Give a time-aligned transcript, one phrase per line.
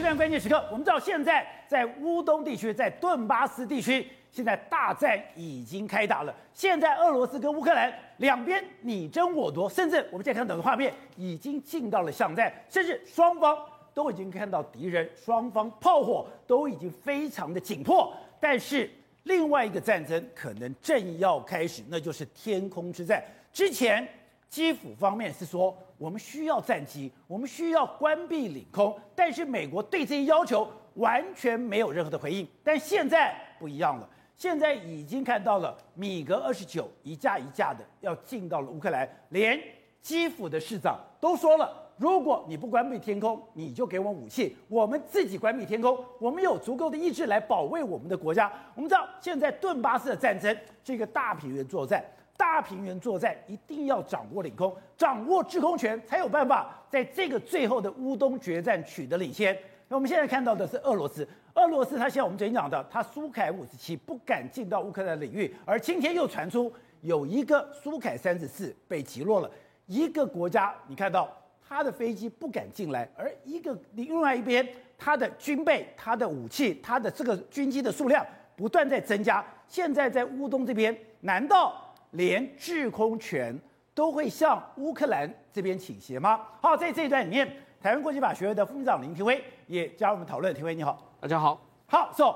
[0.00, 6.34] 这段关键时刻，我们知道现在在乌东地区，在顿巴斯地区，现在大战已经开打了。
[6.54, 13.54] 现在俄罗斯跟乌克兰两边你争我夺，甚至我们现在看到的画面已经进到了巷战，甚至双方
[13.92, 18.10] 都已经看到敌人，双方炮火都已经非常的紧迫。
[18.40, 18.90] 但是
[19.24, 23.22] 另外一个战争可能正要开始，那就是天空之战。
[23.52, 24.08] 之前。
[24.50, 32.46] 基辅方面是说，我们需要战机，我们需要关闭领空，但是美国对这些要求完全没有任何的回应。
[32.64, 39.56] 但现在不一样了，现在已经看到了米格二十九一架一架的要进到了乌克兰，连
[40.02, 48.50] 基辅的市长都说了，如果你不关闭天空，你就给我武器，我们自己关闭天空，我们有足够的意志来保卫我们的国家。
[48.74, 52.04] 我们知道，现在顿巴斯的战争是一个大平原作战。
[52.40, 59.54] 大平原作战一定要掌握领空，掌握制空权，才有办法在这个最后的乌东决战取得领先。
[59.88, 69.50] 那我们现在看到的是俄罗斯，俄罗斯它现在我们昨天讲的，它苏凯五十七不敢进到乌克兰领域，而今天又传出有一个苏凯三十四被击落了。
[69.84, 71.30] 一个国家你看到
[71.68, 74.66] 它的飞机不敢进来，而一个另外一边
[74.96, 79.44] 它的军备、它的武器、它的这个军机的数量不断在增加。
[79.68, 81.86] 现在在乌东这边，难道？
[82.12, 83.58] 连制空权
[83.94, 86.40] 都会向乌克兰这边倾斜吗？
[86.60, 87.46] 好，在这一段里面，
[87.80, 90.54] 台湾国际法学会的副秘书长林廷威也加入我们讨论。
[90.54, 91.60] 廷威你好，大家好。
[91.86, 92.34] 好，so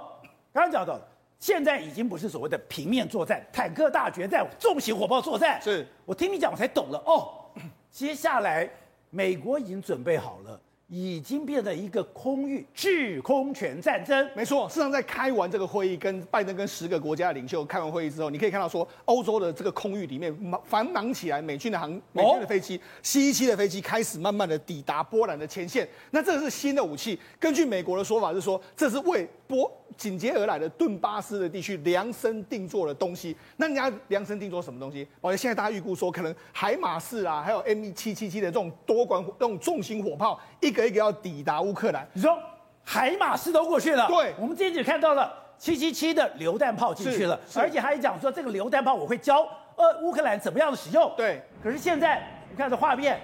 [0.52, 1.00] 刚刚讲到，
[1.39, 5.61] 现在已经不是所谓的平面作战、坦克大决战、重型火炮作战。
[5.61, 7.45] 是我听你讲，我才懂了哦。
[7.91, 8.69] 接下来，
[9.11, 10.61] 美国已经准备好了。
[10.94, 14.30] 已经变成一个空域制空权战争。
[14.36, 25.88] 没错，事实上在开完这个会议，跟拜登跟十个国家的领袖开完会议之后，你可以看到说，欧洲的这个空域里面忙繁忙起来，美军的航美军的飞机，C 一七的飞机开始慢慢的抵达波兰的前线。
[26.12, 33.36] 那这个是新的武器，根据美国的说法是说，这是为波紧接而来的顿巴斯的地区量身定做的东西。
[33.56, 35.06] 那人家量身定做什么东西？
[35.20, 42.06] 而且现在大家预估说，可能海马式啊，还有 M 七七七的这种多管这种重型火炮，一个一个要抵达乌克兰。
[42.12, 42.38] 你说
[42.83, 44.06] 海马式都过去了？
[44.08, 49.42] 对，我们今天只看到了七七七的榴弹炮进去了，而且还讲说这个榴弹炮我会教
[49.77, 51.12] 呃乌克兰怎么样的使用。
[51.16, 53.20] 对，可是现在你看这画面。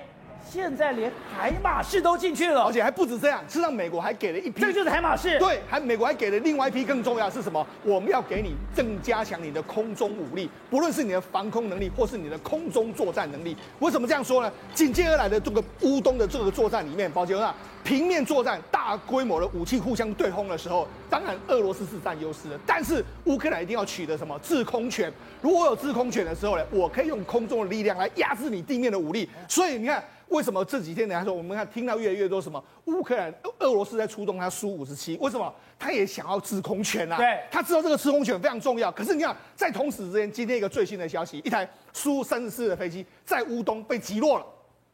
[0.49, 5.39] 现在连海马士都进去了，而且还不止这样，事实上美国还给了一批，这个就是海马士。
[5.39, 7.65] 对，还美国还给了另外一批更重要是什么？
[7.84, 13.56] 我们要给你更加强你的空中武力，不论是你的防空能力，或是你的空中作战能力。
[13.78, 14.53] 为什么这样说呢？
[14.75, 25.12] 紧接而来的这个乌东的这个作战里面，保杰啊，平面作战大规模的武器互相对轰的时候，当然俄罗斯是占优势的，但是乌克兰一定要取得什么制空权？
[25.41, 29.28] 如果有制空权的时候呢，我可以用空中的力量来压制你地面的武力。
[29.49, 30.03] 所以你看。
[30.30, 35.16] 为什么这几天人家说我们看听到越来越多什么乌克兰俄罗斯在出动他苏五十七？
[35.20, 37.16] 为什么他也想要制空权啊？
[37.16, 38.91] 对，他知道这个制空权非常重要。
[38.92, 44.46] 可是你看，在同时之间，今天一个最新的消息，一台苏三十四的飞机在乌东被击落了，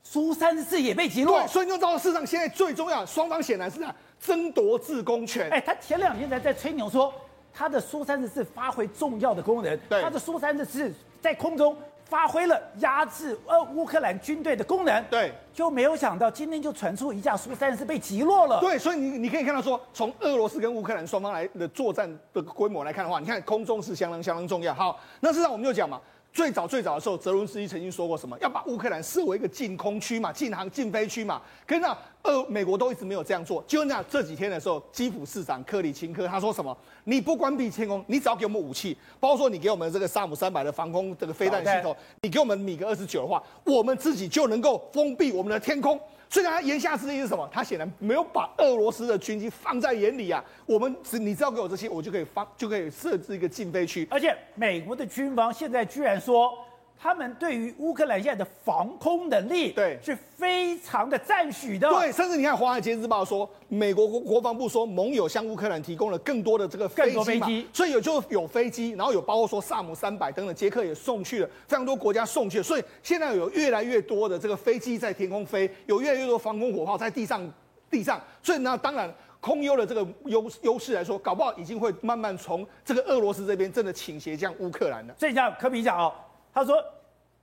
[0.03, 1.39] 苏三十四也被击落。
[1.41, 5.51] 对，所以你就知道事实上现在最重要的，双方显然是在争夺制空权。
[5.51, 7.13] 哎，他前两天才在吹牛说
[7.53, 11.77] 他的苏三十四发挥重要的功能，对，他的苏三十四在空中。
[12.09, 24.73] 发挥了压制呃乌克兰军队的功能，对，就没有想到今天就传出一架苏三十四被击落了，对，所以你你可以看到说，从俄罗斯跟乌克兰双方来的作战的规模来看的话，你看空中是相当相当重要。
[24.73, 26.01] 好，那事实上我们就讲嘛。
[26.33, 28.39] 最早最早的时候，泽伦斯基曾经说过什么？
[28.41, 31.41] 要把乌克兰设为一个禁空区嘛，禁航禁飞区嘛。
[31.67, 33.63] 可是那呃，美国都一直没有这样做。
[33.69, 36.77] 就那这几天的时候，基辅市长克里钦科他说什么？
[37.05, 45.99] 你不关闭天空，你只要给我们武器，包括说你给我们这个萨姆三百的防空这个飞弹系统，你给我们米格二十九的话，我们自己就能够封闭我们的天空。
[46.29, 47.49] 所以他言下之意是什么？
[47.53, 50.45] 他显然没有把俄罗斯的军机放在眼里啊。
[50.67, 54.05] 我们只你只要给我这些，我就可以放，就可以设置一个禁飞区。
[54.11, 56.53] 而且美国的军方现在居然说。
[56.99, 61.89] 他们对于乌克兰现在的防空能力，对，是非常的赞许的。
[61.89, 77.47] 对，甚至你看《华尔街日报》说，美国国国防部说，盟友向乌克兰提供了更多的这个飞机嘛，飞机，所以有就有飞机，然后有包括说萨姆三百等等，捷克也送去了，非常多国家送去了，所以现在有越来越多的这个飞机在天空飞，有越来越多防空火炮在地上
[77.91, 85.15] 地上，所以那当然空优的这个优优势来说，搞不好已经会慢慢从这个俄罗斯这边真的倾斜向乌克兰了。
[85.19, 86.13] 所以像柯比讲哦。
[86.57, 86.83] 他说，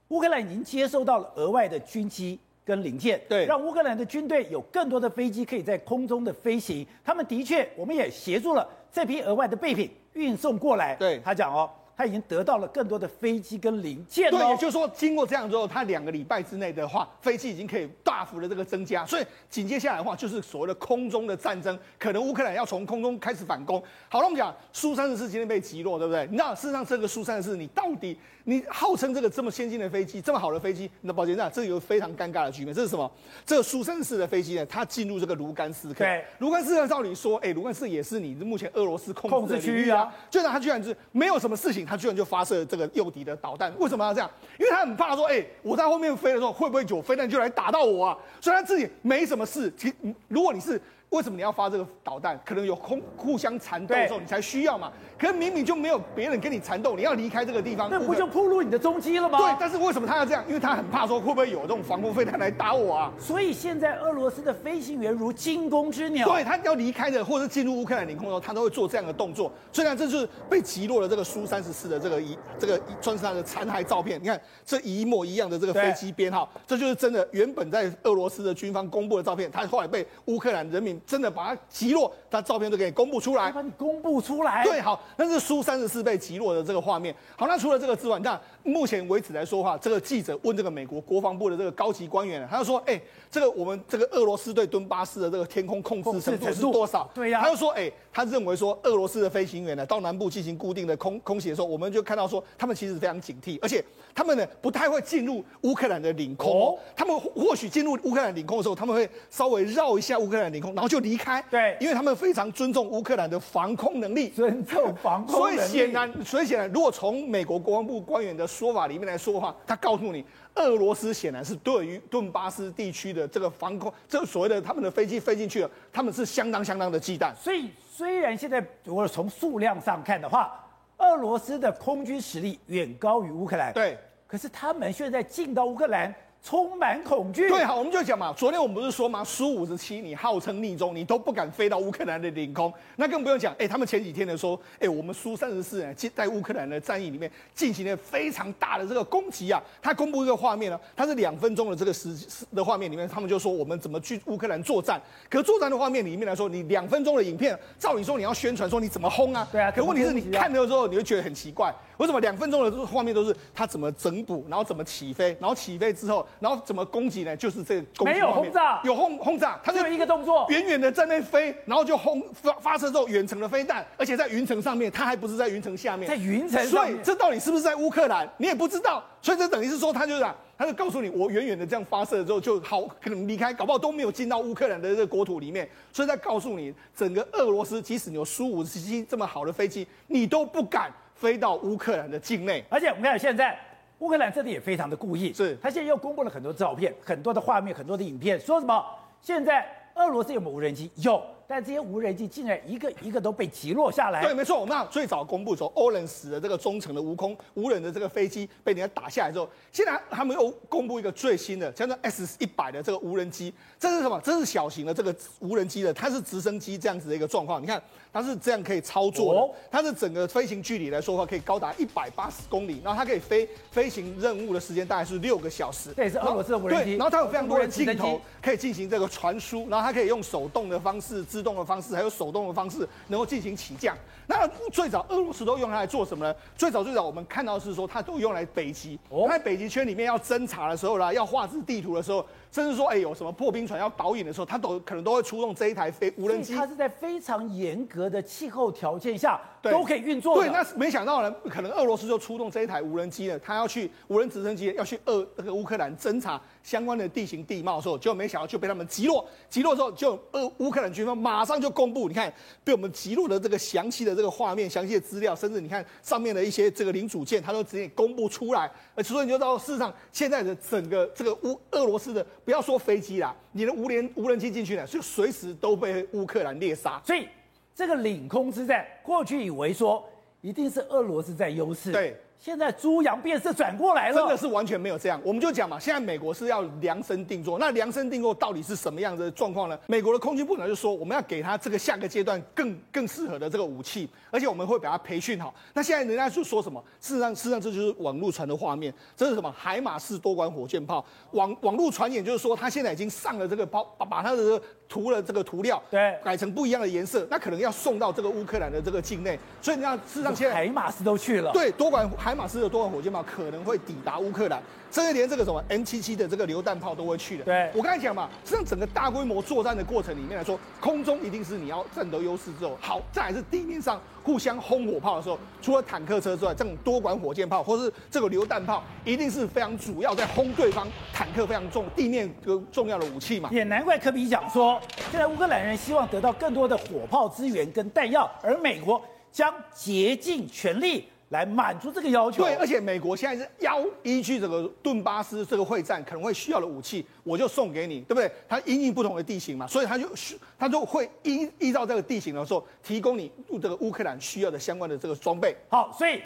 [0.08, 6.84] 乌克兰已经接收到了额外的军机跟零件，对，让乌克兰的军队有更多的飞机可以在空中的飞行。
[7.04, 10.96] 他们的确，我们也协助了这批额外的备品运送过来。
[10.96, 14.38] 对，他讲哦，他已经得到了更多的飞机跟零件了。
[14.38, 19.04] 对，也就是说，经过这样之后，他两个礼拜之内的话，飞机已经可以大幅的这个增加。
[19.06, 23.82] 所以紧接下来的话，就是所谓的空中的战争，可能乌克兰要从空中开始反攻。
[24.08, 26.28] 好了，我们讲苏三十四今天被击落，对不对？
[26.32, 32.74] 那事实上，这个苏三十四，你到底你号称这个这么先进的飞机，这么好的飞机，那抱歉，那这有非常尴尬的局面。
[32.74, 33.10] 这是什么？
[33.46, 34.66] 这个苏三十四的飞机呢？
[34.66, 36.00] 它进入这个卢甘斯克。
[36.00, 40.12] 对，卢甘斯克照理说，哎，卢甘斯克也是你目前俄罗斯控制的控制区域啊。
[40.30, 43.72] 就让他居然是没有什么事情，他居然就发射这个诱敌的导弹。
[43.78, 44.30] 为什么要这样？
[44.58, 48.18] 因为他很怕说，哎，我在后面飞的时候，会不会有飞弹就来打到我啊？
[48.40, 49.72] 所以他自己没什么事。
[49.76, 49.92] 其，
[50.28, 50.80] 如果你是。
[51.10, 52.38] 为什么你要发这个导弹？
[52.44, 54.90] 可能有空互相缠斗的时候，你才需要嘛。
[55.16, 59.38] 可是明明就没有别人跟你缠斗，你要离开这个地方，那不就暴露你的踪迹了吗？
[59.38, 60.44] 对，但是为什么他要这样？
[60.48, 63.12] 因为他很怕说会不会有这种防空飞弹来打我啊。
[63.18, 69.52] 所以现在俄罗斯的飞行员如惊弓之鸟，对，他要离开的或者进入乌克兰领空的时候，他都会做这样的动作。
[69.72, 74.20] 虽然这就是被击落的这个苏三十四的这个一这个算是他的残骸照片。
[74.20, 81.60] 你看这一模一样的这个飞机编号，这就是真的原本在俄罗斯的军方公布的照片，他后来被乌克兰人民真的把它。
[81.68, 84.62] 击落，他照片都给你公布出来，把你公布出来。
[84.64, 87.14] 对，好，那是苏三十四被击落的这个画面。
[87.36, 97.10] 好，那除了这个之外，那目前为止来说的话，这个记者问这个美国国防部的这个高级官员，他就说，哎、欸，这个我们这个俄罗斯对敦巴斯的这个天空控制程度是多少？
[97.14, 103.84] 对呀、啊，他就说，哎、欸，他认为说俄罗斯的飞行员呢到南部进行固定的空空袭的时候，我们就看到说他们其实非常警惕，而且
[104.14, 111.42] 他们呢不太会进入乌克兰的领空，哦、他们或许进入乌克兰领空的时候，他们会稍微绕一下乌克兰领空，然后就离开。
[111.50, 115.56] 对，因为他们非常尊重乌克兰的防空能力，尊重防空能力。
[115.56, 120.24] 所以显然，所以显然，如果从美国国防部官员的说法里面来说的话，他告诉你，
[120.54, 127.34] 俄罗斯显然是对于顿巴斯地区的这个防空，这个所谓的他们的飞机飞进去了，他们是相当相当的忌惮。
[127.34, 130.60] 所以，虽然现在如果从数量上看的话，
[130.96, 133.96] 俄罗斯的空军实力远高于乌克兰，对，
[134.26, 136.12] 可是他们现在进到乌克兰。
[136.44, 137.48] 充满恐惧。
[137.48, 138.30] 对，好，我们就讲嘛。
[138.36, 139.24] 昨天我们不是说嘛？
[139.24, 143.54] 苏五十七，你号称逆中，你都不敢飞到乌克兰的领空，那更不用讲。
[143.58, 149.62] 哎，他们前几天的说，哎，我们苏三十四呢，在乌克兰的战役里面进行了非常大的这个攻击啊。
[149.80, 152.14] 他公布一个画面呢，他是两分钟的这个时
[152.54, 155.00] 的画面里面，他们就说我们怎么去乌克兰作战。
[155.30, 159.48] 可作战的画面里面来说，你两分钟的影片，照理说你要宣传说你怎么轰啊？
[159.50, 159.70] 对啊。
[159.70, 161.74] 可问题是你看了之后，你会觉得很奇怪。
[161.96, 167.36] 为什么两分钟的这个画面都是他怎么整补，然后怎么起飞，然后起飞之后，然后怎么攻击呢？
[167.36, 176.68] 就是这个攻击没有轰炸，有轰轰炸，他就有一个动作，远远的在那飞，然后就轰发发射之后远程的飞弹，而且在云层上面，它还不是在云层下面，在云层上面。
[176.70, 178.28] 所以这到底是不是在乌克兰？
[178.36, 179.02] 你也不知道。
[179.22, 185.68] 所以这等于是说，他就是啊，他就告诉你，我远远的这样发射之后就好，可能离开，搞不好都没有进到乌克兰的这个国土里面。
[185.92, 190.92] 所以在告诉你，整个俄罗斯，即使你有苏五十七这么好的飞机，你都不敢。
[191.14, 193.56] 飞到乌克兰的境内，而且我们看现在
[194.04, 198.84] 乌克兰这里也非常的故意，是他现在又公布了很多照片、很多的画面、很多的影片，说什么？
[199.22, 200.90] 现在俄罗斯有没有无人机？
[200.96, 201.22] 有。
[201.46, 204.22] 但这些无人机竟然一个一个都被击落下来。
[204.22, 204.58] 对，没错。
[204.58, 213.52] 我们最早公布说，欧人死的这个中程的无空无人的这个飞机被人家打下来之后，现在他们又公布一个最新的，叫做 S 一百的这个无人机。
[213.78, 214.18] 这是什么？
[214.24, 217.62] 这是小型的这个无人机的，它是直升机这样子的一个状况。
[217.62, 217.80] 你看，
[218.14, 219.40] 它是这样可以操作的。
[219.40, 225.92] 哦、它的整个飞行距离来说的话，可以高达一百八十公里，然后它可以飞飞行任务的时间大概是六个小时。
[225.96, 226.84] 这也是俄罗斯的无人机。
[226.92, 231.24] 对，然后它有非常多的镜头可以进行这个传输，然后它可以用手动的方式。
[231.24, 233.96] 自动的方式，还有手动的方式，能够进行起降。
[234.28, 236.32] 那最早俄罗斯都用它来做什么呢？
[236.56, 238.96] 最早最早我们看到是说，它都用来北极。
[239.10, 246.54] 它，在北极圈里面要侦察的时候啦，要画制地图的时候，甚至说，哎，有什么破冰船要导引的时候，他都可能都会出动这一台飞无人机。
[246.54, 250.36] 它是在非常严格的气候条件下都可以运作。
[250.36, 259.26] 对，那没想到呢，可能俄罗斯就出动这一台无人机呢，他要去无人直升机要去俄那个乌克兰侦察相关的地形地貌的时候，就没想到就被他们击落。
[259.50, 262.32] 击落之后，就俄乌克兰军方马上就公布，你看
[262.62, 268.70] 被我们击落的这个详细的这个画面、详细的资料，甚至你看上面的一些这个零组件，他都直接公布出来。
[268.94, 277.00] 呃，所以你就知道，事实上现在的整个这个乌俄罗斯的，不要说飞机啦，你的无人无人机进去呢，就随时都被乌克兰猎杀。
[277.04, 277.26] 所以
[277.74, 280.06] 这个领空之战，过去以为说
[280.40, 285.18] 一定是俄罗斯在优势，对，现在猪羊变色转过来了，真的是完全没有这样。
[285.24, 289.78] 我们就讲嘛，现在美国是要量身定做，那量身定做到底是什么样的状况呢？
[289.86, 295.54] 美国的空军部长就说，我们要给他这个下个阶段更更适合的这个武器，而且我们会把它培训好。
[295.72, 296.78] 那现在人家就说什么？
[297.00, 299.50] 事实上，事实上这就是网络传的画面，这是什么？
[299.56, 301.02] 海马式多管火箭炮。
[301.30, 309.40] 网网络传言就是说，他现在已经上了这个包，把把他的涂了这个涂料，对，改成不一样的颜色，那可能要送到这个乌克兰的这个境内。
[309.62, 313.24] 所以你看，事实上现在海马式都去了，对，多管海马斯的多管火箭炮。
[313.24, 314.62] 可能会抵达乌克兰，
[314.92, 317.44] 甚至连这个什么 M77 的这个榴弹炮都会去的。
[317.44, 333.48] 对，我刚才讲嘛，实际上整个大规模作战的过程里面来说，空中一定是你要占得优势之后，好，再来是地面上互相轰火炮的时候，除了坦克车之外，这种多管火箭炮或是这个榴弹炮，一定是非常主要在轰对方坦克非常重地面个重要的武器嘛。
[333.50, 341.08] 也难怪科比讲说，现在乌克兰人希望得到更多的火炮资源跟弹药，而美国将竭尽全力。
[341.34, 342.44] 来满足这个要求。
[342.44, 348.30] 对，而且美国现在是要依据这个顿巴斯这个会战可能会需要的武器，我就送给你，对不对？
[348.48, 350.08] 它因应不同的地形嘛，所以它就
[350.56, 355.56] 它就会依依照这个地形的时候，提供你这个乌克兰需要的相关的这个装备。
[355.68, 356.22] 好，所以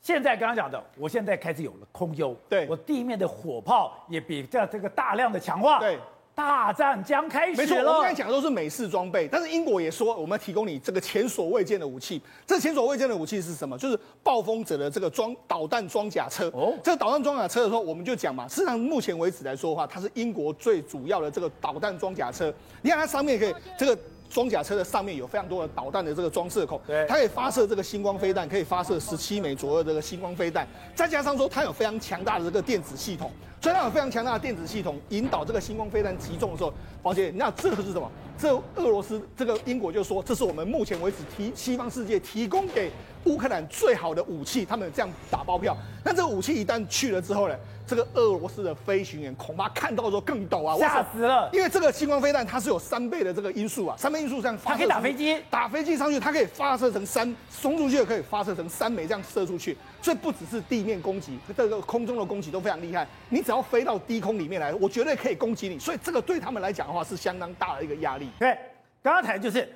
[0.00, 5.98] 现在刚刚讲的，我现在开始有了空优，对，我地面的火炮也比较这个大量的强化，对。
[6.36, 7.56] 大战将开始了。
[7.56, 12.20] 没错，我们刚才讲的都是美式装备，但是英国也说我们要提供你这个前所未见的武器。
[12.46, 13.78] 这前所未见的武器是什么？
[13.78, 16.48] 就是暴风者的这个装导弹装甲车。
[16.52, 22.52] 哦，这个导弹装甲车的时候，我们就讲嘛，事实上目前为止来说的话，它是英国最主要的这个导弹装甲车。
[22.82, 23.98] 你看它上面可以这个。
[24.28, 30.66] 装甲车的上面有非常多的导弹的这个装射孔，对，它可以发射这个星光飞弹，可以发射十七枚左右的这个星光飞弹，
[30.96, 36.72] 再加上说它有非常强大的这个电子系统，所以它有非常强大的电子系统引导这个星光飞弹击中的时候，
[37.02, 38.10] 宝姐，那这个是什么？
[38.38, 42.90] 这俄罗斯这个英国就说，这是我们目前为止提西方世界提供给
[43.24, 45.76] 乌克兰最好的武器，他们这样打包票。
[46.04, 47.54] 那这个武器一旦去了之后呢？
[47.88, 51.48] 这个俄罗斯的飞行员恐怕看到的时候更抖啊，吓死了！
[51.52, 63.06] 因为这个星光飞弹它是有三倍的这个音速啊，三倍音速这样发，它可以打飞机，打飞机上去，它可以发射成三，送出去可以发射成三枚这样射出去，所以不只是地面攻击，这个空中的攻击都非常厉害。
[63.28, 65.78] 你只要飞到低空里面来，我绝对可以攻击你。
[65.78, 68.28] 所以这个对他们来讲的话是相当大的一个压力。
[68.38, 68.56] 对，
[69.02, 69.68] 刚刚谈就是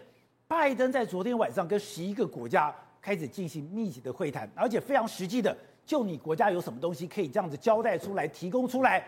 [0.46, 5.56] 拜登在昨天晚上跟十一个国家开始进行密集的会谈，而且非常实际的。
[5.84, 9.04] 就你国家有什么东西可以这样子交代出来、提供出来？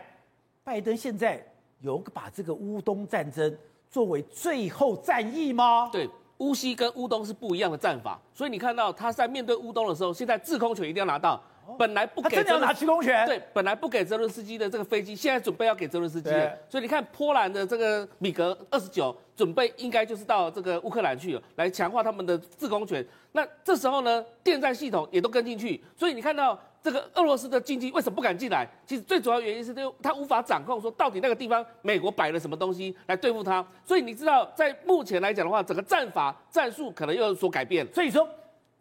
[0.65, 1.41] 拜登现在
[1.81, 3.57] 有把这个乌东战争
[3.89, 5.89] 作为最后战役吗？
[5.93, 6.09] 对，
[6.43, 11.41] 乌西跟乌东是不一样的战法，所以你看到他在面对乌东的时候，现在制空权一定要拿到。
[11.79, 13.25] 本来不给，他真的要拿制空权。
[13.25, 16.53] 对，本来不给泽伦斯基的这个飞机，现在准备要给泽伦斯基了。
[16.69, 23.07] 所以你看，波兰的这个米格二十九准备应该就是到这个乌克兰去了，来强化他们的制空权。
[23.31, 26.59] 那这时候呢，电站系统也都跟进去，所以你看到。
[26.83, 28.69] 这个俄罗斯的经济为什么不敢进来？
[28.85, 33.65] 其实最主要原因是，就他无法掌控，说到底那个地方美国摆了什么东西来对付他。
[33.85, 37.87] 所以你知道，在目前来讲的话，整个战法战术可能又有所改变。
[37.93, 38.29] 所以说，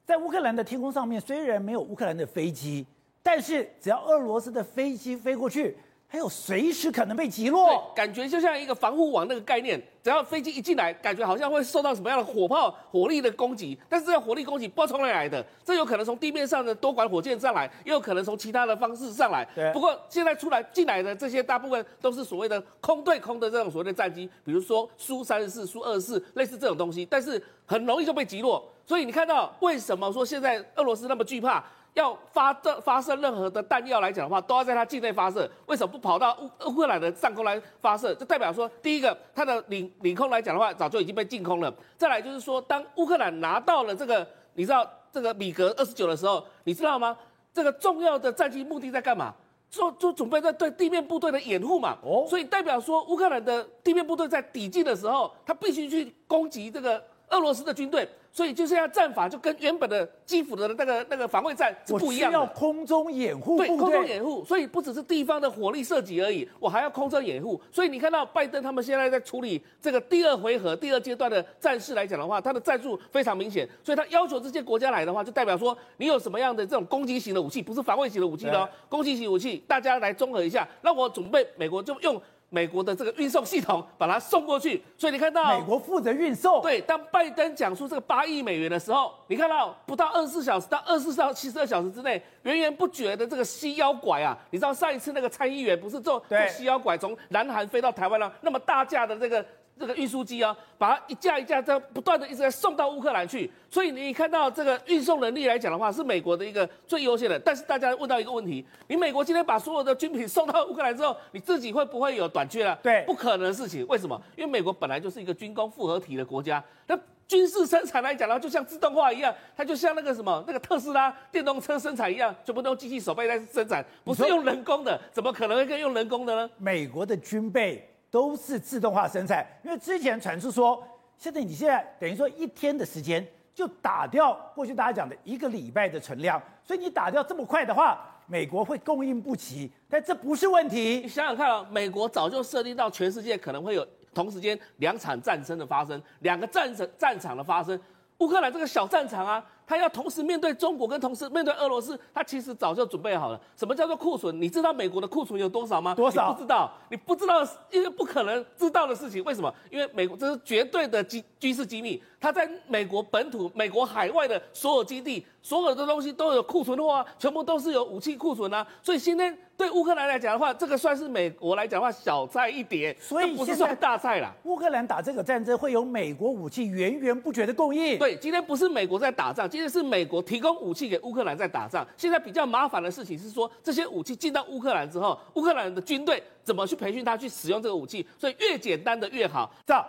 [0.03, 2.86] 在乌克兰的天空上面，虽然没有乌克兰的飞机，
[3.22, 5.77] 但是只要俄罗斯的飞机飞过去。
[6.11, 13.79] 还有随时可能被击落，感觉就像一个防护网那个概念，只要飞机一进来，感觉好像会受到什么样的火炮火力的攻击。
[13.87, 19.47] 但是这个火力攻击不知道从哪里来的，这有可能从地面上的多管火箭上来，也有可能从其他的方式上来。
[19.71, 28.61] 不过现在出来进来的这些大部分都是所谓的空对空的这种所谓的战机，比如说苏三十四、苏二十四，类似这种东西，但是很容易就被击落。
[28.85, 31.63] 所以你看到为什么说现在俄罗斯那么惧怕？
[31.93, 35.50] 要发的发射任何的弹药来讲的话，都要在它境内发射。
[35.65, 38.15] 为什么不跑到乌乌克兰的上空来发射？
[38.15, 41.74] 就代表说，第一个，它的领领空来讲的话，早就已经被净空了。
[41.98, 47.17] 再来就是说，当乌克兰拿到了这个，你知道这个米格二十九的时候，你知道吗？
[47.53, 49.33] 这个重要的战机目的在干嘛？
[49.69, 51.98] 做做准备在对地面部队的掩护嘛。
[52.03, 58.07] 哦，所以代表说，乌克兰的地面部队在抵近的时候，他必须去攻击这个俄罗斯的军队。
[58.31, 62.39] 所以就是要战法就跟原本的基辅的那个那个防卫战是不一样的。
[62.39, 64.43] 我需要空中掩护，对，空中掩护。
[64.45, 67.59] 所以不只是地方的火力射击而已，我还要空中掩护。
[67.71, 73.67] 所以你看到拜登他们现在在处理这个第二回合、第二阶段的战事来讲的话，他的战术非常明显。
[73.83, 80.67] 所以他要求这些国家来的话，就代表说你有什么样的这种攻击型的武器，不是防卫型的武器的哦，攻击型武器，大家来综合一下。
[80.81, 82.21] 那我准备，美国就用。
[82.53, 86.62] 美国的这个运送系统把它送过去，所以你看到美国负责运送。
[86.62, 99.43] 对，当拜登讲出这个八亿美元的时候，你看到不到二十四小时到二十四到七十二小时之内，源源不绝的这个西腰拐啊，你知道上一次那个参议员不是坐坐西腰拐从南韩飞到台湾了，那么大架的这个。
[99.81, 103.51] 这个运输机啊，把它一架一架这样不断的一直在送到乌克兰去。
[103.67, 107.39] 所以你看到这个运送能力来讲的话，是美国的一个最优先的。
[107.39, 112.77] 但是大家问到一个问题：你美国今天把所有的军品送到乌克兰之后，你自己会不会有短缺啊？
[112.83, 113.85] 对，不可能的事情。
[113.88, 114.21] 为什么？
[114.38, 116.63] 因为美国本来就是一个军工复合体的国家。
[116.85, 116.95] 那
[117.27, 126.50] 军事生产来讲呢，就像自动化一样，它就像那个什么那个特斯拉电动车生产一样，全部都用机器手背在生产，不是用人工的，怎么可能会跟用人工的呢？
[126.57, 130.83] 美国的军备都是自动化生产，因为之前传出说，
[131.17, 133.25] 现在你现在等于说一天的时间
[133.55, 140.99] 就打掉过去大家讲的一个礼拜的存量，所以你打掉这么快的话，美国会供应不齐，但这不是问题。
[141.01, 143.87] 你想想看啊，美国早就设定到全世界可能会有。
[144.13, 147.79] 同时间两场战争的发生，两个战场战场的发生，
[148.17, 149.41] 乌克兰这个小战场啊，
[149.71, 153.39] 他要同时面对中国跟同时面对俄罗斯，他其实早就准备好了。
[153.55, 154.37] 什么叫做库存？
[154.41, 155.95] 你知道美国的库存有多少吗？
[155.95, 156.33] 多少？
[156.33, 159.23] 不知道，你不知道，因为不可能知道的事情。
[159.23, 159.53] 为什么？
[159.69, 168.67] 因为美国这是绝对的机军事机密，他在美国本土、美国海外的所有基地，所有的东西都有库存的话，全部都是有武器库存啊。
[168.83, 169.37] 所以今天。
[169.61, 174.33] 对乌克兰来讲的话，这个算是美国来讲的话小菜一碟，所以不是算大菜啦。
[174.45, 177.99] 乌克兰打这个战争会有美国武器源源不绝的供应。
[177.99, 181.85] 对，今天不是美国在打仗，今天是美国提供武器给乌克兰在打仗。
[181.95, 188.03] 现在比较麻烦的事情是说，这些武器进到乌克兰之后，乌克兰的军队怎么去培训他去使用这个武器？
[188.17, 189.53] 所以越简单的越好。
[189.63, 189.85] 这样，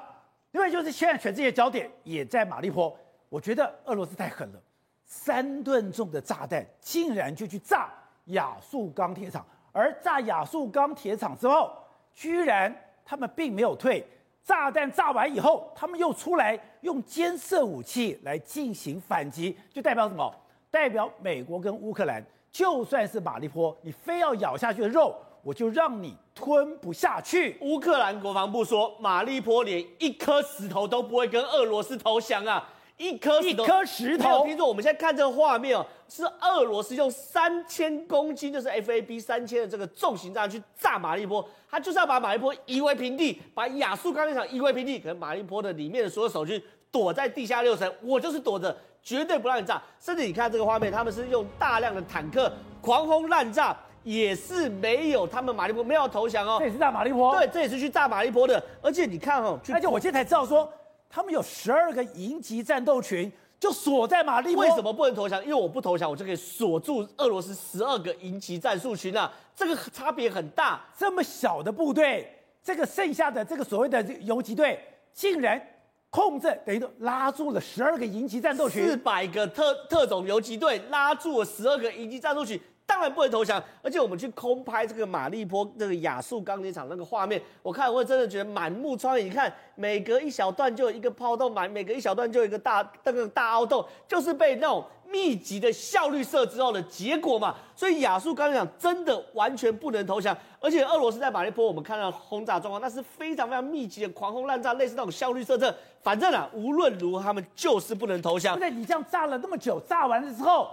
[0.50, 2.94] 另外就是现在全世界焦点也在马利坡。
[3.30, 4.60] 我觉得俄罗斯太狠了，
[5.06, 7.88] 三吨重的炸弹竟然就去炸
[8.26, 9.42] 亚速钢铁厂。
[9.72, 11.72] 而炸亚速钢铁厂之后，
[12.14, 12.74] 居然
[13.04, 14.06] 他们并没有退，
[14.44, 20.32] 炸弹炸完以后，他们又出来用监视武器来进行反击，就代表什么？
[20.70, 27.56] 代表美国跟乌克兰，就算是马利波，你非要咬下去的肉，我就让你吞不下去。
[27.60, 32.66] 乌克兰国防部说，马利波连一颗石头都不会跟俄罗斯投降啊。
[33.02, 45.00] 一颗一颗石头，听说我们现在看这个画面哦，是俄罗斯用三千公斤，就是 FAB 三千的这个重型炸弹去炸马利波，他就是要把马利波夷为平地，把亚速钢铁厂夷为平地。
[45.00, 49.82] 可能马利波的里面的所有守军躲在地下六层，我就是躲着，绝对不让你炸。
[49.98, 56.58] 甚至你看这个画面，他们是用大量的坦克狂轰滥炸，也是没有他们马利波没有投降哦。
[56.60, 58.62] 这也是炸马利波，对，这也是去炸马利波的。
[58.80, 60.72] 而且你看哦，而且我现在才知道说。
[61.14, 64.64] 他们有十二个营级战斗群，就锁在马利波。
[64.64, 65.38] 为什么不能投降？
[65.42, 69.30] 因为我不投降，我就可以锁住俄罗斯十二个营级战术群啊！
[69.54, 70.82] 这个差别很大。
[70.96, 75.60] 这么小的部队，这个剩下的这个所谓的游击队，竟然
[76.08, 82.58] 控制，等于说拉住了十二个营级战斗群，四百个特特种游击队拉住了十二个营级战斗群。
[82.84, 89.22] 当然不能投降，而且我们去空拍这个马利坡这个亚速钢铁厂那个画面，我看我真的觉得满目疮痍。
[89.22, 97.54] 你看，每隔一小段就有一个炮洞，满每隔一小段就有一个大那个大凹洞，就是被那种密集的效率射之后的结果嘛。
[97.74, 105.72] 所以亚速钢铁厂真的完全不能投降，而且俄罗斯在马利坡我们看到轰炸状况，那是非常非常密集的狂轰滥炸，类似那种效率射程。
[106.02, 108.58] 反正啊，无论如何他们就是不能投降。
[108.58, 110.68] 对，你这样炸了那么久，炸完了之后，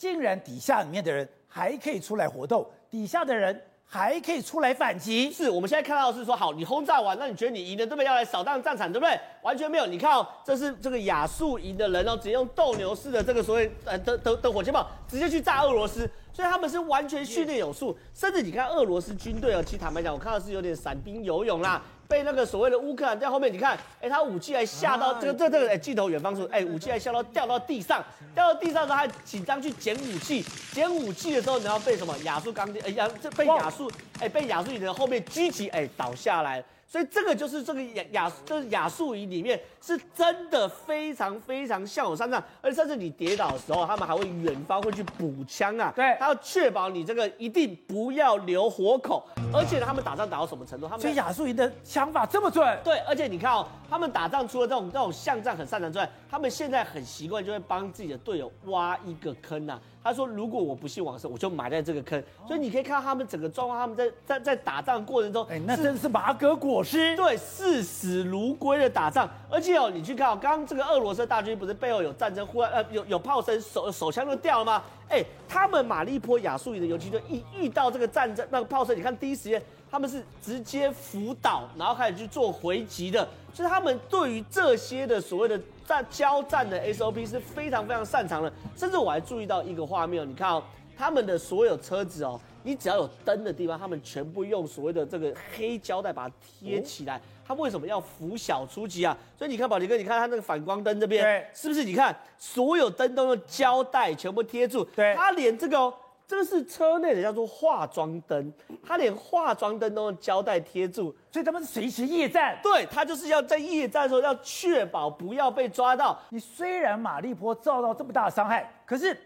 [0.00, 1.28] 竟然底下里面的人。
[1.52, 5.32] 还可以出来活动，底下的人还可以出来反击。
[5.32, 8.04] 是，我们现在看到是说，好，你轰炸完，那你觉得你赢了，对不对？
[8.04, 9.18] 要来扫荡战场，对不对？
[9.42, 9.84] 完全没有。
[9.84, 16.08] 你看哦，这是这个亚速营的人哦，直接用斗牛式的这个所谓呃的的的火箭炮，直接去炸俄罗斯。
[16.32, 21.82] 所以他们是完全训练有素，甚至你看俄罗斯军队哦，其实坦白讲，我看到是有点散兵游勇啦。
[22.10, 36.62] 被那个所谓的乌克兰在后面，你看，哎，他武器还下到这个这这个哎镜头远方处，哎，武器还下到掉到地上，掉到地上的时候还紧张去捡武器，捡武器的时候，然后被什么亚速钢铁哎亚这被亚速哎被亚速营的后面狙击哎倒下来。
[36.90, 49.24] 所以这个就是这个亚亚，就是亚速营里面是真的非常非常像有上战，而且甚至你跌倒的时候，他们还会远方会去补枪啊，对，他要确保你这个一定不要留活口，
[49.54, 50.88] 而且呢，他们打仗打到什么程度？
[50.88, 59.80] 他们所以亚速营的枪法这么准，对，而且你看哦，他们打仗除了这种这种巷战很擅长之外，他们现在很习惯就会帮自己的队友挖一个坑啊。
[60.02, 62.22] 他说：“如果我不信往生，我就埋在这个坑。
[62.46, 69.28] 所以你可以看到他们整个状况，他们在在在打仗过程中，哎，那真的是马革裹尸，对，视死如归的打仗。
[69.50, 74.82] 而且哦，你去看哦，刚刚这个俄罗斯大军不是背后有战争，忽然呃有有炮声，手手枪都掉了吗？
[75.10, 79.60] 哎，他们马利波亚速营的游击队一遇到这个战争那个炮声，你看第一时间
[79.90, 83.26] 他们是直接辅导，然后开始去做回击的。
[83.52, 90.62] 所以他们对于这些的所谓的。”在交战的 SOP 是非常非常擅长的，甚至我还注意到一个画面，你看哦，
[90.96, 97.20] 他们的所有车子哦，你只要有灯的地方，他们全部用所谓的这个黑胶带把它贴起来。
[97.44, 99.18] 他们为什么要拂晓出击啊？
[99.36, 101.82] 所以你看宝杰哥，你看他那个反光灯这边，对，是不是？
[101.82, 104.84] 你看所有灯都用胶带全部贴住。
[104.94, 105.92] 对，他连这个、哦，
[106.30, 108.52] 这个是车内的叫做化妆灯，
[108.86, 112.56] 他连化妆灯都用胶带贴住，所以他们是随时夜战。
[112.62, 116.16] 对，他就是要在夜战的时候要确保不要被抓到。
[116.28, 119.20] 你虽然马立坡遭到这么大的伤害，可是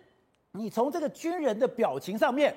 [0.53, 2.57] 你从这个军人的表情上面，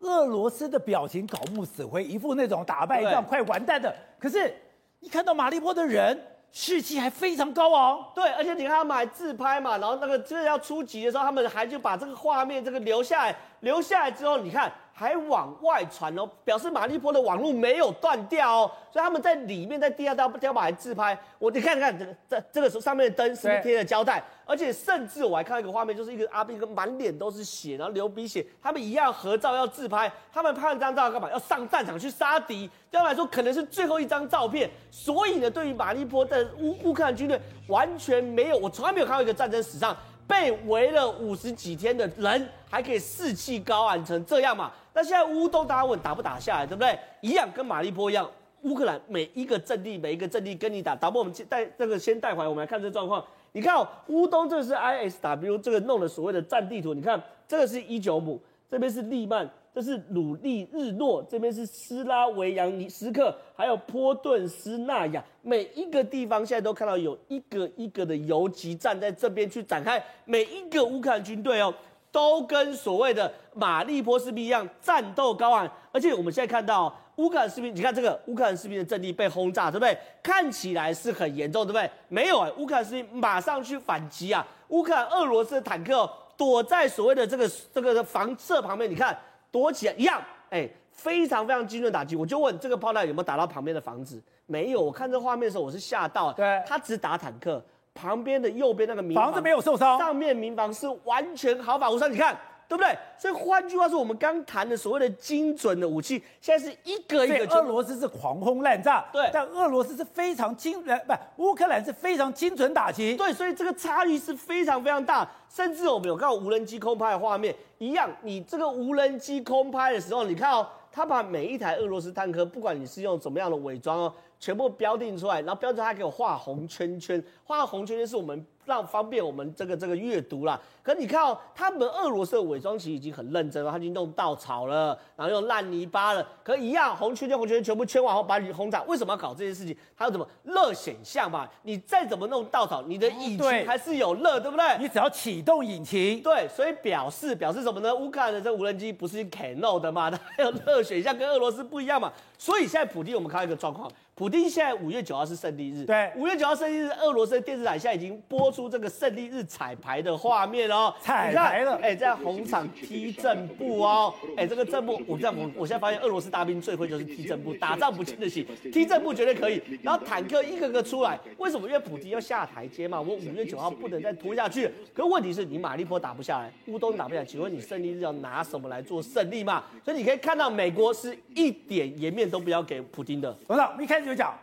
[0.00, 4.52] 俄罗斯的表情搞木死灰，一副那种打败仗快完蛋的，可是。
[5.00, 6.18] 你看到马立坡的人
[6.56, 14.72] 士气还非常高昂，对，而且你看他们还自拍嘛，然后那个真的要出集的时候，他们还就把这个画面这个留下来，留下来之后，你看。
[14.96, 21.18] 还往外传哦，表示马立波的网络没有断掉哦，所以他们在里面在地下碉碉堡还自拍。
[21.40, 24.22] 我你看看这个这这个时候上面的灯是不是贴了胶带？
[24.46, 30.10] 而且甚至我还看到一个画面，就是一个阿兵哥满脸都是血，然后流鼻血，他们一样合照要自拍。
[30.32, 31.28] 他们拍了张照干嘛？
[31.30, 32.70] 要上战场去杀敌。
[32.90, 34.70] 对他们来说可能是最后一张照片。
[34.92, 39.96] 所以呢，对于马立波的乌乌克兰军队完全没有，我从来没有看到一个战争史上
[40.26, 44.72] 被围了五十几天的人还可以士气高昂成这样嘛？
[44.92, 46.98] 那现在乌东大家问打不打下来，对不对？
[47.20, 48.30] 一样跟马利波一样，
[48.62, 50.94] 乌克兰每一个阵地每一个阵地跟你打。
[50.94, 53.24] 打不，我们带这个先带回来，我们来看这状况。
[53.52, 56.94] 你看哦，乌东这是 ISW 这个弄的所谓的战地图。
[56.94, 65.24] 你看这个是伊久姆，这边是利曼，这是鲁利日诺，这边是斯拉维扬尼斯克，还有波顿斯纳亚。
[65.42, 71.74] 每一个地方现在都看到有一个一个的游击战在这边去展开，每一个乌克兰军队哦。
[72.12, 79.98] 都跟所谓的马利波士兵一样战斗高昂，而且我们现在看到乌克兰士兵，你看这个乌克兰士兵的阵地被轰炸，对不对？
[80.22, 81.90] 看起来是很严重，对不对？
[82.06, 84.46] 没有哎，乌克兰士兵马上去反击啊！
[84.68, 89.18] 乌克兰俄罗斯的坦克躲在所谓的这个这个房舍旁边，你看
[89.54, 92.16] 躲起来一样，哎，非常非常精准打击。
[92.16, 94.20] 我就问这个炮弹有没有打到旁边的房子？
[94.46, 94.80] 没有。
[94.82, 97.64] 我看这画面的时候，我是吓到，对，他只打坦克。
[97.94, 102.36] 旁边的右边那个民房，房子没有受伤，上面民房是完全毫发无伤，你看
[102.68, 102.96] 对不对？
[103.18, 107.54] 所以换句话说，我们刚谈的所谓的精准的武器，现在是一个一个。
[107.54, 110.98] 俄罗斯是狂轰滥炸，对，但俄罗斯是非常精，呃，
[111.36, 115.28] 不，乌克兰是非常精准打击，对，所以这个差异是非常非常大。
[115.48, 124.12] 甚至我们有看到无人机空拍的画面一样，你这个无人机空拍的时候，你看哦，他把每一台俄罗斯坦克，不管你是用怎么样的伪装哦。
[124.38, 130.60] 全部标定出来，然后标准他给我画红圈圈，画红圈圈是我们让方便我们这个这个阅读啦。
[130.82, 138.82] 可你看哦，他们俄罗斯的伪装其实已经很认真了，他已经弄稻草了，然后用烂泥巴了，可一样红圈圈红圈圈全部圈完后把你轰炸。
[138.82, 139.74] 为什么要搞这些事情？
[139.94, 141.48] 还有什么热显像嘛？
[141.62, 144.76] 你再怎么弄稻草，你的引擎还是有热，对不对？
[144.78, 147.94] 你只要启动引擎，对，所以表示表示什么呢？
[147.94, 150.10] 乌克兰的这个无人机不是 c a n o 的嘛？
[150.10, 152.12] 它还有热显像，跟俄罗斯不一样嘛？
[152.36, 153.90] 所以现在普丁我们看到一个状况。
[154.16, 169.60] 普京现在五月九号是胜利日，对，五月九号胜利日，俄罗斯的电视台现在已经播出这个胜利日彩排的画面哦，彩排了，哎，在红场踢正步哦，哎，这个正步，我这样我我现在发现俄罗斯大兵最会就是踢正步，打仗不轻得起，踢正步绝对可以。
[169.82, 171.66] 然后坦克一个个出来，为什么？
[171.66, 174.70] 因为普京要下台阶嘛，我五月九号不能再拖下去。
[174.94, 179.64] 可问题是你马立波打不下来，乌东打不下来，请问你胜利日要拿什么来做胜利嘛？
[179.84, 183.36] 所以你可以看到美国是一点颜面都不要给普京的。
[183.48, 184.03] 董事长，我们一开始。
[184.04, 184.36] 就讲，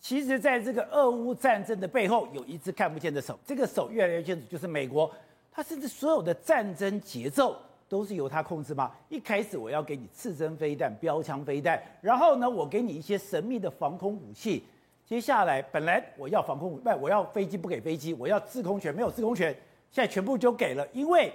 [0.00, 3.38] 其实在这个俄乌战争的背后，有一只看不见的手。
[3.44, 5.10] 这个手越来越清楚，就是美国。
[5.50, 7.56] 它甚至所有的战争节奏
[7.88, 8.92] 都是由它控制吗？
[9.08, 14.64] 一开始我要给你刺针飞弹、标枪飞弹，然后呢，我给你一些神秘的防空武器。
[15.06, 19.50] 接下来本来我要防空武，不，我要飞机不给飞机，我要制空权没有制空权，
[19.90, 21.32] 现在全部就给了，因为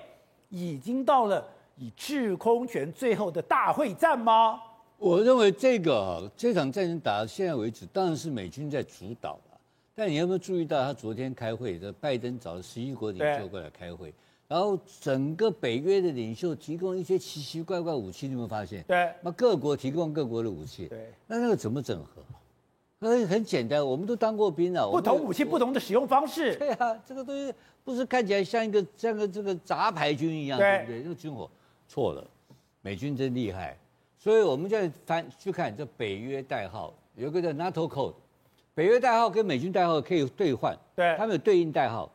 [0.49, 1.43] 已经到了
[1.77, 4.61] 以制空权最后的大会战吗？
[5.01, 9.59] 我认为这个这场战争打到现在为止，当然是美军在主导了。
[9.95, 14.13] 但你有没有注意到，他昨天开会，这拜登找了十一国领袖过来开会，
[14.47, 18.83] 然后整个北约的领袖提供一些奇奇怪怪武器，你有没有发现？
[18.87, 20.85] 对，那各国提供各国的武器。
[20.85, 22.21] 对，那那个怎么整合？
[22.99, 24.87] 那很简单，我们都当过兵了。
[24.87, 26.55] 不同武器不同的使用方式。
[26.61, 27.51] 对啊，这个东西
[27.83, 31.01] 不是看起来像一个像个这个杂牌军一样，对不对？
[31.01, 31.49] 那个军火
[31.87, 32.23] 错了，
[32.83, 33.75] 美军真厉害。
[34.23, 38.13] 所以我们现在翻去看这北约代号，有一个叫 NATO Code，
[38.75, 42.07] 北约代号跟美军代号可以兑换，对，他们有对应代号，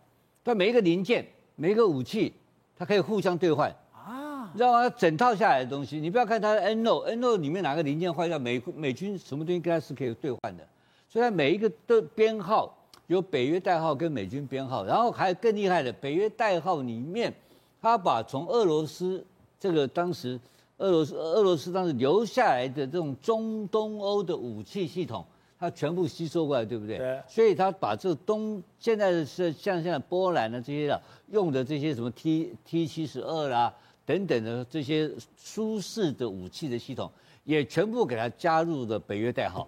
[0.45, 2.33] 但每一个零件、每一个武器，
[2.79, 3.75] 它可以互相兑换。
[3.93, 4.89] 啊，你知道吗？
[4.91, 10.65] 整套下来的东西，你不要看它的 NO，NO 里面哪个零件坏掉，美美军什么东西跟它是可以兑换的，
[11.09, 12.73] 所以它每一个的编号
[13.09, 17.35] 有北约代号跟美军编号，然后还有更厉害的，北约代号里面，
[17.83, 19.27] 它把从俄罗斯
[19.59, 20.39] 这个当时。
[20.79, 25.25] 俄罗斯俄罗斯当时留下来的这种中东欧的武器系统，
[25.59, 26.99] 它全部吸收过来，对不对？
[26.99, 27.23] 对。
[27.27, 37.11] 所以他把这个东现在的是像现在波兰的这些的用的这些什么 T T 七十二啦等等的这些舒适的武器的系统，
[37.45, 39.67] 也全部给它加入了北约代号，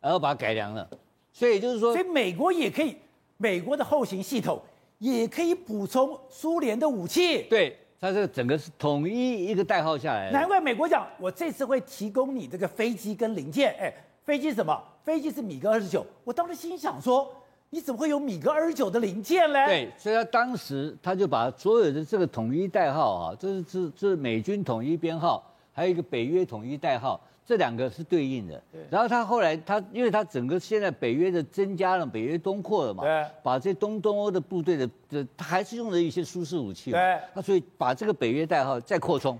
[0.00, 0.86] 然后把它改良了。
[1.32, 2.94] 所以就是说，所以美国也可以，
[3.38, 4.60] 美国的后勤系统
[4.98, 7.44] 也可以补充苏联的武器。
[7.44, 7.78] 对。
[8.04, 13.74] 它这个整个是统一一个代号下来，难怪美国讲，我这次会提供你这个飞机跟零件。
[13.80, 13.90] 哎，
[14.26, 14.78] 飞机什么？
[15.02, 16.04] 飞机是米格二十九。
[16.22, 17.34] 我当时心想说，
[17.70, 19.64] 你怎么会有米格二十九的零件嘞？
[19.64, 27.18] 对，所以他当时他就把所有的这个统一代号啊，这是这这是美军统一编号，还有一个北约统一代号。
[27.46, 33.04] 这两个是对应的，然后他后来他，因为他整个现在北约的增加了，北约东扩了嘛，
[33.42, 39.38] 把这东东欧的部队的这，他还是用了一些苏式武器嘛，对，他所以把这个北约代号再扩充。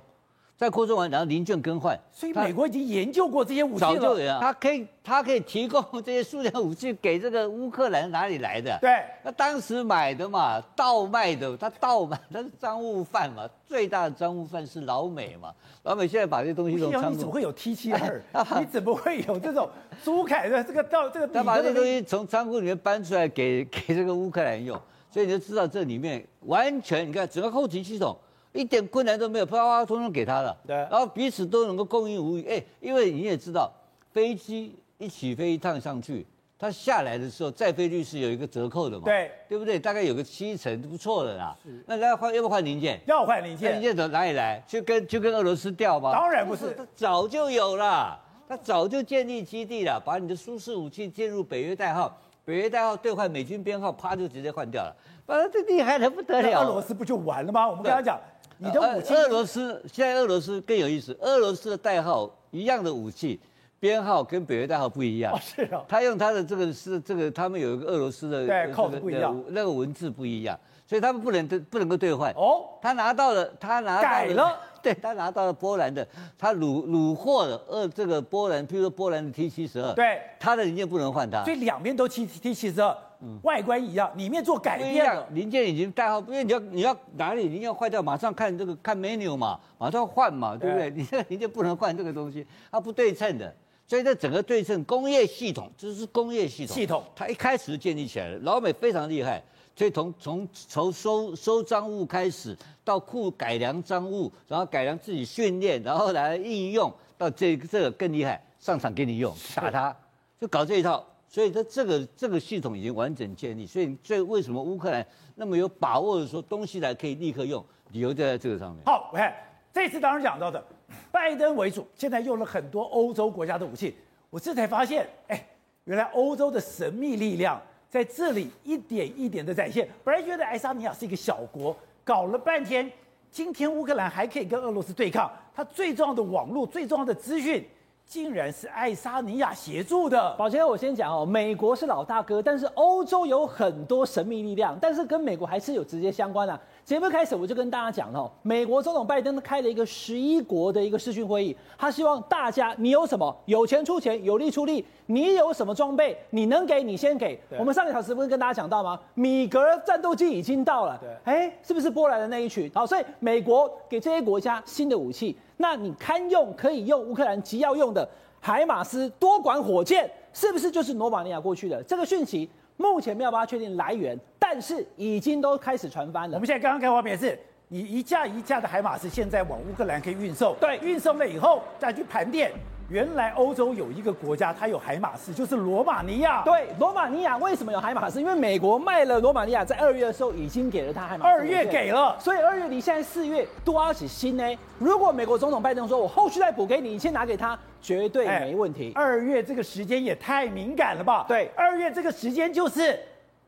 [0.56, 3.94] 再扩充完，然后零件更换，所以美国已经研究过这些武器了。
[3.94, 8.78] 早就有了，他可以，他可以提供这些数量武器给这个乌克兰，哪里来的？
[8.80, 18.22] 对，那当时买的嘛，倒卖的，他倒卖，他是赃物贩嘛，最大的赃物贩是老美嘛，老美现在把这些东西都仓库，你怎么会有 T 七二？
[18.60, 19.68] 你怎么会有这种
[20.04, 21.26] 苏凯的这个到这个？
[21.26, 28.16] 他把这些东西从仓库里面搬出来给给这个乌克兰用，所以你就知道这里面完全，你看整个后勤系统。
[28.54, 30.56] 一点困难都没有，啪啪通通给他了。
[30.64, 32.46] 对，然后彼此都能够共应无虞。
[32.48, 33.68] 哎，因为你也知道，
[34.12, 36.24] 飞机一起飞一趟上去，
[36.56, 39.06] 它下来的时候再飞率是有一个折扣的嘛。
[39.06, 39.76] 对，对不对？
[39.76, 41.56] 大概有个七成，不错的啦。
[41.64, 41.84] 是。
[41.84, 43.00] 那要换要不换零件？
[43.06, 43.74] 要换零件。
[43.74, 44.62] 零件从哪里来？
[44.68, 46.12] 就跟就跟俄罗斯调吗？
[46.12, 48.16] 当然不是，它早就有了，
[48.48, 54.94] 它早就建立基地了，把你的苏式武器进入北约代号，北约代号兑换美军编号，啪就直接换掉了。
[55.26, 56.60] 反正，这厉害的不得了。
[56.60, 57.68] 俄罗斯不就完了吗？
[57.68, 58.16] 我们刚刚讲。
[58.58, 61.16] 你的武器，俄罗斯现在俄罗斯更有意思。
[61.20, 63.40] 俄罗斯的代号一样的武器
[63.80, 65.32] 编号跟北约代号不一样。
[65.32, 65.84] 哦，是哦。
[65.88, 72.32] 他用他的这个是这个，他们有一个俄罗斯的对，扣子不一样，那个文字不一样，所以他们不能不能够兑换。
[72.32, 72.64] 哦。
[72.80, 74.60] 他拿到了，他拿到了改了。
[74.84, 79.92] 对，他拿到了波兰的，他虏虏获了呃这个波兰，譬如说波兰的 T 七十二。
[79.94, 80.20] 对。
[80.38, 81.42] 他的零件不能换他。
[81.42, 82.94] 所以两边都 T T 七十二。
[83.42, 90.90] 外观一样，里面做改变了，零件已经代号，因为你要你要哪里零件坏掉，马上看这个看 menu 嘛，马上换嘛，对不对？
[90.96, 93.54] 你这个零件不能换这个东西，它不对称的，
[93.86, 98.38] 所以这整个对称工业系统，这是工业系统，系统它一开始就建立起来了。
[98.38, 99.42] 老美非常厉害，
[99.76, 109.96] 所以从从从收收赃物开始，到库改良赃物，然后改良自己训练，然后来应用，到这这个更厉害，上场给你用，打它，
[110.40, 111.04] 就搞这一套。
[111.34, 113.66] 所以，它这个这个系统已经完整建立。
[113.66, 117.60] 所以，所以为什么乌克兰那么有把握的说东西来可以立刻用？
[117.90, 118.84] 理由就在这个上面。
[118.84, 119.34] 好，我看
[119.72, 120.64] 这次当然讲到的，
[121.10, 123.96] 拜登为主，现在用了很多欧洲国家的武器。
[124.30, 125.44] 我这才发现，哎，
[125.86, 129.88] 原来欧洲的神秘力量在这里一点一点的展现。
[130.04, 132.88] 本来觉得爱沙尼亚是一个小国，搞了半天，
[133.32, 137.66] 今天乌克兰还可以跟俄罗斯对抗，它最重要的网络、最重要的资讯。
[138.06, 140.34] 竟然是爱沙尼亚协助的。
[140.34, 146.60] 宝杰，我先讲哦，美国是老大哥，但是欧洲有很多神秘力量，但是跟美国还是有直接相关的啊。
[146.84, 157.40] 节目开始我就跟大家讲哦，美国总统拜登开了一个十一国的一个视讯会议，他希望大家你有什么有钱出钱，有力出力，你有什么装备你能给你先给。
[157.58, 159.00] 我们上个小时不是跟大家讲到吗？
[159.14, 162.70] 米格战斗机已经到了，对，哎，是不是波兰的那一群？
[162.74, 168.08] 好，所以美国给这些国家新的武器，那你堪用可以用乌克兰急要用的
[168.40, 172.48] 海马斯多管火箭，是不是就是罗马尼亚过去的这个讯息？
[172.76, 176.34] 目前没有办法确定来源，但是已经都开始传翻了。
[176.34, 177.38] 我们现在刚刚开画面是，
[177.68, 182.50] 你一架一架的海马斯现在往乌克兰可以运送，对，运送了以后再去盘点。
[182.88, 186.42] 原来欧洲有一个国家，它有海马斯，就是罗马尼亚。
[186.42, 188.20] 对，罗马尼亚为什么有海马斯？
[188.20, 191.30] 因为美国卖了罗马尼亚，在二月的时候已经给了他海马斯。
[191.30, 194.44] 二月给了，所以二月离现在四月多少起新呢？
[194.78, 198.92] 如果美国总统拜登说我后续再补给你，你先拿给他，绝对没问题。
[198.94, 201.24] 二月这个时间也太敏感了吧？
[201.26, 203.00] 对，二月这个时间就是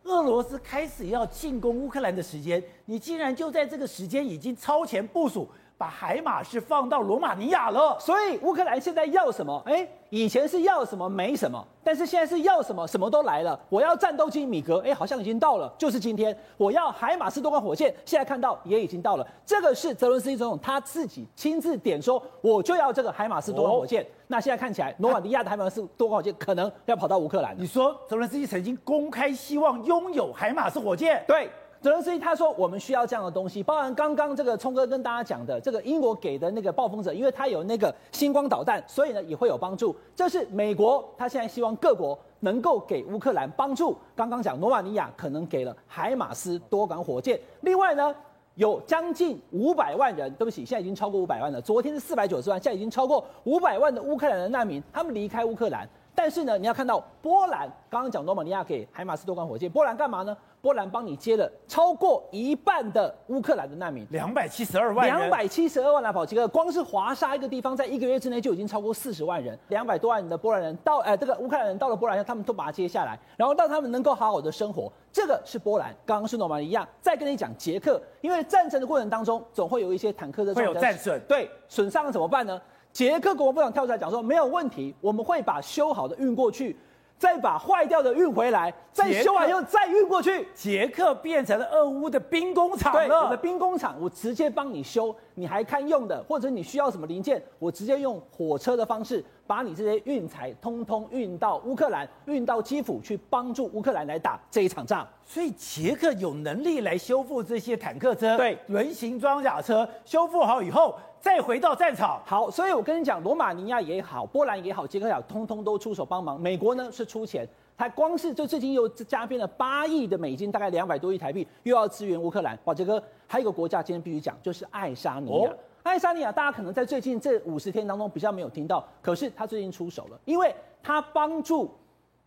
[0.07, 5.49] 俄罗斯开始要进攻乌克兰的时间，你竟然就在这个时间已经超前部署。
[5.79, 9.63] 把海马斯放到罗马尼亚了，所以乌克兰现在要什么？
[9.67, 13.61] 哎，以前是要什么没什么，但是现在是要什么什么都来了。
[13.69, 16.35] 我要战斗机米格，哎，好像已经到了，就是今天。
[16.57, 19.29] 我要海马斯多管火箭，现在看到也已经到了。
[19.45, 24.07] 这个是泽伦斯基总统他自己亲自点说，我就要这个海马斯多管火箭。
[24.29, 27.55] 那现在看起来，罗马尼亚的海马斯多管火箭可能要跑到乌克兰。
[27.59, 31.25] 你说泽伦斯基曾经公开希望拥有海马斯火箭？
[31.29, 31.49] 对。
[31.81, 39.95] 泽伦斯基他说我们需要这样的东西，包含刚刚这个聪哥跟大家讲的这个英国给的那个暴风者，因为它有那个星光导弹，所以呢也会有帮助。
[40.15, 43.97] 这是美国，他现在希望各国能够给乌克兰帮助。
[44.17, 48.13] 刚刚讲罗马尼亚可能给了海马斯多管火箭，另外呢。
[48.57, 51.61] 有将近五百万人，对不起，现在已经超过五百万了。
[51.61, 55.89] 昨天是四百九十万，现在已经超过五百万的乌克兰的难民，他们离开乌克兰。
[56.17, 60.35] 但是呢，你要看到波兰，刚刚讲罗马尼亚给海马斯多管火箭，波兰干嘛呢？
[60.63, 74.91] 波兰帮你接了超过一半的乌克兰的难民，两百七十二万人，两百七十二万来跑几个，光是华沙一个地方，在一个月之内就已经超过四十万人，两百多万人的波兰人到，呃，这个乌克兰人到了波兰，他们都把它接下来，然后让他们能够好好的生活。
[75.13, 82.61] 这个是波兰，刚刚是罗马尼亚，再跟你讲捷克，因为战争的过程当中，总会有一些坦克的会有战损，对，损伤了怎么办呢？
[82.97, 86.75] 捷克国防部长跳出来讲说，没有问题，我们会把修好的运过去，
[87.19, 90.49] 再把坏掉的运回来，再修完以后再运过去。
[90.55, 93.07] 捷克变成了俄乌的兵工厂了。
[93.07, 105.07] 对，我的兵工厂，我直接帮你修，你还看用的，或者你需要什么零件，我直接用火车的方式把你这些运材通通运到乌克兰，运到基辅去帮助乌克兰来打这一场仗。
[105.25, 110.95] 所以捷克有能力来修复这些坦克车，对，轮型装甲车，修复好以后。
[111.19, 116.41] 再回到战场，好，所以我跟你讲，罗马尼亚也好，波兰也好，捷克也好，通通都出手帮忙。
[116.41, 122.59] 美国呢是出钱，他光是就最近又加编了八亿的美金，大概两百多亿台币，又要支援乌克兰。
[122.65, 125.51] 宝杰哥，还有一个国家今天必须讲，就是爱沙尼亚。
[125.51, 131.71] 哦、爱沙尼亚大家可能在最近这五十天当中比较没有听到，可是他最近出手了，因为他帮助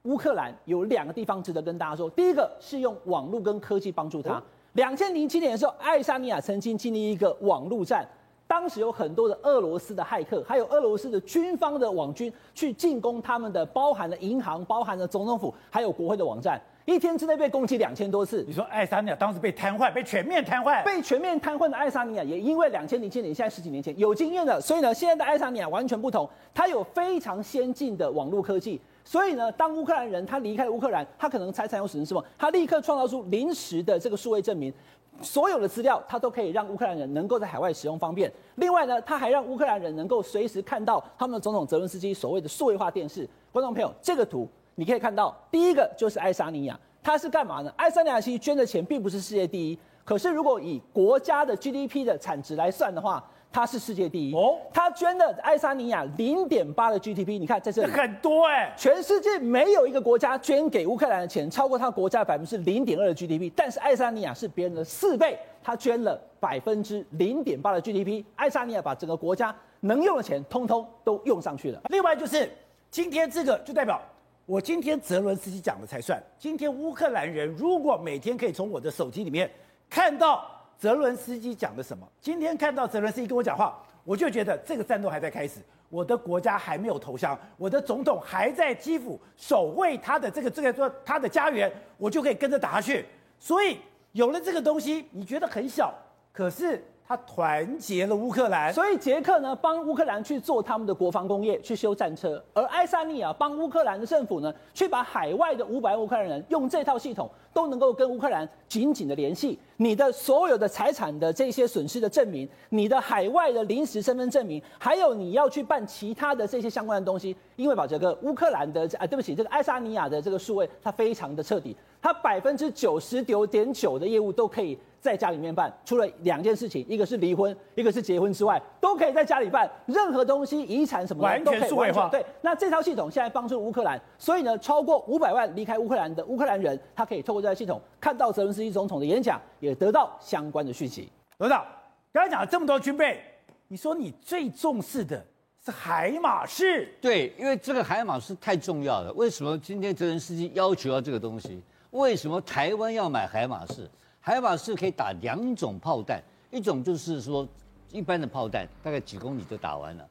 [0.04, 2.10] 乌克兰有两个地方值得跟大家说。
[2.12, 4.42] 第一个是用网络跟科技帮助他。
[4.74, 8.08] 两千零七年的时候，爱沙尼亚曾经经历一个网络战。
[8.50, 18.44] 当时有很多的俄罗斯的骇客，还有俄罗斯的军方的网军去进攻他们的，包含了银行、包含了总统府，还有国会的网站，一天之内被攻击两千多次。
[18.48, 34.74] 你说爱沙尼亚当时被瘫痪，被全面瘫痪，被全面瘫痪的爱沙尼亚也因为两千零七年，现在十几年前有经验了，所以呢，现在的爱沙尼亚完全不同，它有非常先进的网络科技，所以呢，当乌克兰人他离开了乌克兰，他可能财产有损失什么，他立刻创造出临时的这个数位证明。
[35.22, 38.32] 所有的资料，它都可以让乌克兰人能够在海外使用方便。
[38.56, 43.28] 另外呢，它还让乌克兰人能够随时看到他们的总统泽伦斯基所谓的数位化电视。
[43.52, 47.74] 观众朋友，这个图你可以看到，第一个就是爱沙尼亚，它是干嘛呢？
[47.76, 71.82] 爱沙尼亚其实捐的钱并不是世界第一，可是如果以国家的 GDP 的产值来算的话，它是世界第一哦，他捐了爱沙尼亚零点八的 GDP，你看在这里很多哎、欸，全世界没有一个国家捐给乌克兰的钱超过他国家百分之零点二的 GDP，但是爱沙尼亚是别人的四倍，他捐了百分之零点八的 GDP，爱沙尼亚把整个国家能用的钱通通都用上去了。
[71.90, 72.48] 另外就是
[72.92, 74.00] 今天这个就代表
[74.46, 79.50] 我今天泽伦斯基讲的才算，今天乌克兰人如果每天可以从我的手机里面
[79.90, 80.46] 看到。
[80.80, 82.08] 泽伦斯基讲的什么？
[82.22, 93.06] 今天看到泽伦斯基跟我讲话，我就觉得这个战斗还在开始，我的国家还没有投降，我的总统还在基辅守卫他的这个这个说他的家园，我就可以跟着打下去。
[93.38, 93.78] 所以
[94.14, 95.94] 有了这个东西，你觉得很小，
[96.32, 96.82] 可是。
[97.10, 107.28] 他团结了乌克兰，所以捷克呢帮乌克兰去做他们的国防工业，去修战车；而爱沙尼亚帮乌克兰的政府呢，去把海外的五百万乌克兰人用这套系统
[107.60, 109.60] 都能够跟乌克兰紧紧的联系。
[109.76, 124.80] 你的所有的财产的这些损失的证明，你的海外的临时身份证明，还有你要去办其他的这些相关的东西，因为把这个乌克兰的啊，对不起，这个爱沙尼亚的这个数位，它非常的彻底，它百分之九十九点九的业务都可以。
[125.02, 129.70] 在家里面办，除了两件事情，一个是离婚，一个是结婚之外，都可以在家里办。
[129.86, 132.10] 任何东西、遗产什么的完全数位化。
[132.10, 141.12] 对，那这套系统现在帮助乌克兰，所以呢，超过五百万离开乌克兰的乌克兰人，他可以透过这套系统看到泽伦斯基总统的演讲，也得到相关的讯息。
[141.38, 141.66] 董事长，
[142.12, 143.22] 刚才讲了这么多军备，
[143.68, 145.26] 你说你最重视的
[145.64, 146.94] 是海马士？
[147.02, 149.12] 对，因为这个海马士太重要了。
[149.14, 151.62] 为什么今天泽伦斯基要求要这个东西？
[151.92, 153.90] 为什么台湾要买海马士？
[154.20, 157.48] 海马士可以打两种炮弹，一种就是说
[157.92, 160.04] 一般的炮弹，大概几公里就打完了；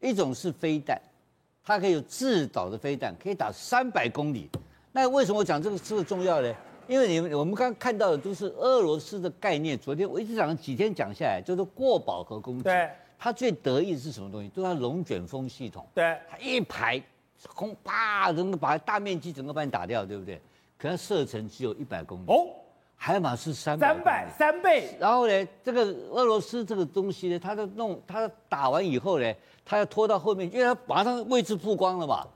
[0.00, 1.00] 一种是飞弹，
[1.62, 4.48] 它可以有自导的飞弹，可以打三百公里。
[4.92, 6.54] 那为什么我讲这个这个重要呢？
[6.88, 9.76] 因为你们我们刚刚看到的都是俄罗斯的概念。
[9.76, 12.62] 昨天我一直讲几天讲下来，就是过饱和攻击。
[12.62, 14.48] 对，它最得意的是什么东西？
[14.50, 15.86] 就是它龙卷风系统。
[15.92, 17.02] 对，它一排
[17.48, 20.40] 轰啪，能够把大面积整个把你打掉，对不对？
[20.78, 22.24] 可它射程只有一百公里。
[22.28, 22.46] 哦。
[23.06, 24.96] 海马是三百，三百三倍。
[24.98, 29.32] 然后呢，这个俄罗斯这个东西呢，它的弄，它打完以后呢，
[29.64, 32.26] 它要拖到后面，因为它马上位置曝光了嘛。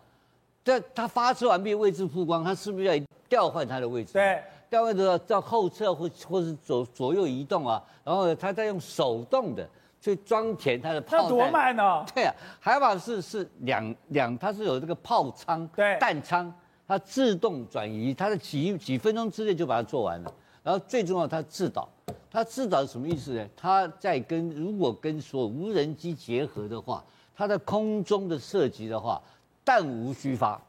[0.62, 2.94] 这它发射完毕，位置曝光，它是不是要
[3.28, 4.12] 调换它的位置？
[4.12, 4.40] 对。
[4.68, 9.68] 单位都要到后侧或或是左左右移动啊，然后它再用手动的
[10.00, 11.22] 去装填它的炮弹。
[11.24, 12.06] 那多慢呢？
[12.14, 16.54] 对啊，海马是是两两，它是有这个炮仓、对弹仓，
[16.87, 20.33] 它自动转移，它的几几分钟之内就把它做完了。
[20.63, 21.88] 然后最重要，它自导，
[22.31, 23.48] 它自导是什么意思呢？
[23.56, 27.02] 它在跟如果跟所有无人机结合的话，
[27.35, 29.21] 它在空中的射击的话，
[29.65, 30.61] 弹无虚发。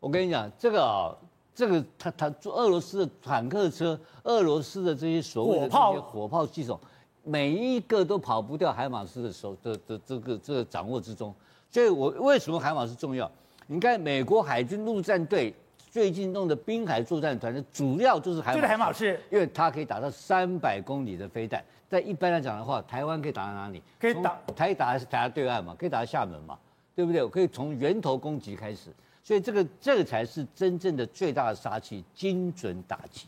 [0.00, 1.14] 我跟你讲，这个啊，
[1.54, 6.80] 这个它它做俄罗斯的坦克车，俄罗斯的这些所谓的这些火炮系统，
[7.22, 11.32] 每一个都跑不掉海马斯的手的的这个这个掌握之中。
[11.70, 13.30] 所以我为什么海马斯重要？
[13.68, 15.54] 你看美国海军陆战队。
[15.90, 21.62] 最近弄的滨海作战团的主要就是海马，就是海马士，因为它可以打到三百公里的飞弹。
[21.88, 23.82] 在一般来讲的话，台湾可以打到哪里？
[23.98, 26.56] 可以打台打打到对岸嘛，可以打到厦门嘛，
[26.94, 27.20] 对不对？
[27.24, 28.90] 我可以从源头攻击开始，
[29.24, 33.26] 所以这个这个才是真正的最大的杀器，精准打击。